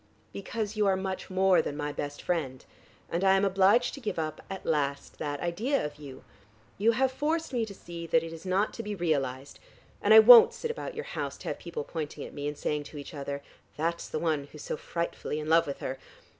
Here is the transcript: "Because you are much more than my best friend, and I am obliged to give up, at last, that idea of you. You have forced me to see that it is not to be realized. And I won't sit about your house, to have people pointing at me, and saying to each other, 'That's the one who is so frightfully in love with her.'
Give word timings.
"Because 0.33 0.75
you 0.75 0.87
are 0.87 0.95
much 0.95 1.29
more 1.29 1.61
than 1.61 1.77
my 1.77 1.91
best 1.91 2.23
friend, 2.23 2.65
and 3.07 3.23
I 3.23 3.35
am 3.37 3.45
obliged 3.45 3.93
to 3.93 3.99
give 3.99 4.17
up, 4.17 4.41
at 4.49 4.65
last, 4.65 5.19
that 5.19 5.39
idea 5.41 5.85
of 5.85 5.97
you. 5.97 6.23
You 6.79 6.93
have 6.93 7.11
forced 7.11 7.53
me 7.53 7.67
to 7.67 7.73
see 7.75 8.07
that 8.07 8.23
it 8.23 8.33
is 8.33 8.43
not 8.43 8.73
to 8.73 8.81
be 8.81 8.95
realized. 8.95 9.59
And 10.01 10.11
I 10.11 10.17
won't 10.17 10.55
sit 10.55 10.71
about 10.71 10.95
your 10.95 11.05
house, 11.05 11.37
to 11.37 11.49
have 11.49 11.59
people 11.59 11.83
pointing 11.83 12.25
at 12.25 12.33
me, 12.33 12.47
and 12.47 12.57
saying 12.57 12.85
to 12.85 12.97
each 12.97 13.13
other, 13.13 13.43
'That's 13.77 14.09
the 14.09 14.17
one 14.17 14.45
who 14.45 14.55
is 14.55 14.63
so 14.63 14.75
frightfully 14.75 15.37
in 15.39 15.47
love 15.49 15.67
with 15.67 15.81
her.' 15.81 15.99